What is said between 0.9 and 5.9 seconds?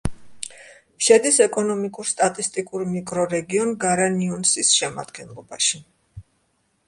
შედის ეკონომიკურ-სტატისტიკურ მიკრორეგიონ გარანიუნსის შემადგენლობაში.